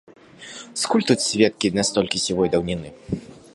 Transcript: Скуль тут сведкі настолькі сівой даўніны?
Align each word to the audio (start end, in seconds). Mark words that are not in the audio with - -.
Скуль 0.83 1.05
тут 1.09 1.19
сведкі 1.25 1.71
настолькі 1.77 2.23
сівой 2.25 2.53
даўніны? 2.57 2.89